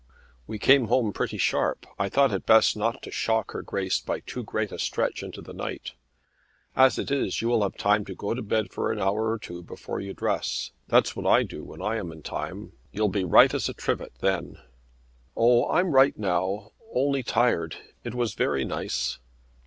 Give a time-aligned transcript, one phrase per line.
[0.47, 1.85] "We came home pretty sharp.
[1.99, 5.43] I thought it best not to shock her Grace by too great a stretch into
[5.43, 5.91] the night.
[6.75, 9.37] As it is you will have time to go to bed for an hour or
[9.37, 10.71] two before you dress.
[10.87, 12.71] That's what I do when I am in time.
[12.91, 14.57] You'll be right as a trivet then."
[15.37, 17.75] "Oh; I'm right now, only tired.
[18.03, 19.19] It was very nice."